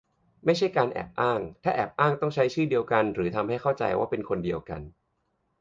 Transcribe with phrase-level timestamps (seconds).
[0.45, 4.81] ไม่ใช่การแอบอ้าง- ถ้าแอบอ้างต้องใช้ชื่อเดียวกันหรือทำให้เข้าใจว่าเป็นคนเดียวกัน